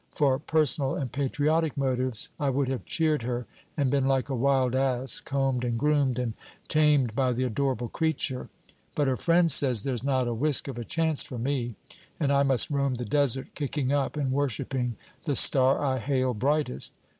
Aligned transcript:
For 0.15 0.39
personal 0.39 0.95
and 0.95 1.11
patriotic 1.11 1.77
motives, 1.77 2.31
I 2.39 2.49
would 2.49 2.69
have 2.69 2.85
cheered 2.85 3.21
her 3.21 3.45
and 3.77 3.91
been 3.91 4.07
like 4.07 4.29
a 4.29 4.35
wild 4.35 4.73
ass 4.73 5.19
combed 5.21 5.63
and 5.63 5.77
groomed 5.77 6.17
and 6.17 6.33
tamed 6.67 7.15
by 7.15 7.33
the 7.33 7.43
adorable 7.43 7.87
creature. 7.87 8.49
But 8.95 9.07
her 9.07 9.15
friend 9.15 9.51
says 9.51 9.83
there 9.83 9.95
's 9.95 10.03
not 10.03 10.27
a 10.27 10.33
whisk 10.33 10.67
of 10.67 10.79
a 10.79 10.83
chance 10.83 11.21
for 11.21 11.37
me, 11.37 11.75
and 12.19 12.31
I 12.31 12.41
must 12.41 12.71
roam 12.71 12.95
the 12.95 13.05
desert, 13.05 13.49
kicking 13.53 13.91
up, 13.91 14.17
and 14.17 14.31
worshipping 14.31 14.95
the 15.25 15.35
star 15.35 15.77
I 15.85 15.99
hail 15.99 16.33
brightest. 16.33 16.93